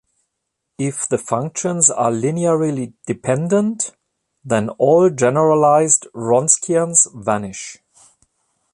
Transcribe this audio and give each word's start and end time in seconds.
If 0.79 1.07
the 1.07 1.19
functions 1.19 1.91
are 1.91 2.09
linearly 2.11 2.93
dependent 3.05 3.95
then 4.43 4.69
all 4.79 5.11
generalized 5.11 6.07
Wronskians 6.15 7.07
vanish. 7.13 7.77